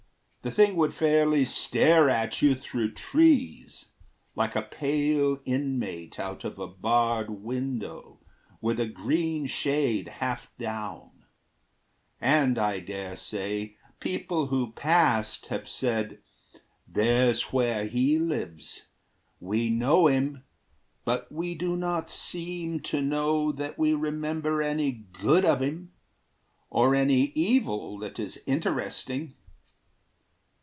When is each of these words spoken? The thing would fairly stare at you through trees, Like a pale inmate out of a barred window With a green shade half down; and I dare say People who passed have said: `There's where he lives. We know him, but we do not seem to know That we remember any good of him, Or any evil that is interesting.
The 0.43 0.49
thing 0.49 0.75
would 0.77 0.95
fairly 0.95 1.45
stare 1.45 2.09
at 2.09 2.41
you 2.41 2.55
through 2.55 2.93
trees, 2.93 3.89
Like 4.33 4.55
a 4.55 4.63
pale 4.63 5.39
inmate 5.45 6.19
out 6.19 6.43
of 6.43 6.57
a 6.57 6.65
barred 6.65 7.29
window 7.29 8.21
With 8.59 8.79
a 8.79 8.87
green 8.87 9.45
shade 9.45 10.07
half 10.07 10.49
down; 10.57 11.25
and 12.19 12.57
I 12.57 12.79
dare 12.79 13.15
say 13.15 13.77
People 13.99 14.47
who 14.47 14.71
passed 14.71 15.45
have 15.53 15.69
said: 15.69 16.17
`There's 16.91 17.53
where 17.53 17.85
he 17.85 18.17
lives. 18.17 18.87
We 19.39 19.69
know 19.69 20.07
him, 20.07 20.43
but 21.05 21.31
we 21.31 21.53
do 21.53 21.77
not 21.77 22.09
seem 22.09 22.79
to 22.79 22.99
know 22.99 23.51
That 23.51 23.77
we 23.77 23.93
remember 23.93 24.63
any 24.63 24.91
good 24.91 25.45
of 25.45 25.61
him, 25.61 25.93
Or 26.71 26.95
any 26.95 27.25
evil 27.35 27.99
that 27.99 28.17
is 28.17 28.41
interesting. 28.47 29.35